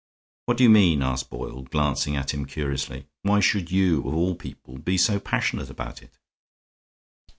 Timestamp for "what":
0.47-0.57